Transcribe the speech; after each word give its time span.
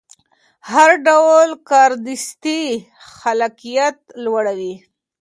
هر 0.71 0.89
ډول 1.07 1.49
کاردستي 1.69 2.63
خلاقیت 3.17 3.97
لوړوي. 4.23 4.75